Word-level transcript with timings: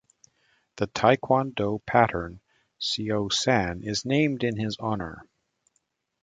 The 0.77 0.87
Taekwon-Do 0.87 1.83
pattern 1.85 2.41
Seo-San 2.81 3.83
is 3.83 4.03
named 4.03 4.43
in 4.43 4.57
his 4.57 4.75
honor. 4.79 5.27